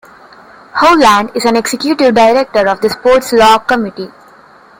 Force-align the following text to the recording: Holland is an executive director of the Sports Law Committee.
Holland 0.73 1.29
is 1.35 1.45
an 1.45 1.55
executive 1.57 2.15
director 2.15 2.67
of 2.67 2.81
the 2.81 2.89
Sports 2.89 3.33
Law 3.33 3.59
Committee. 3.59 4.09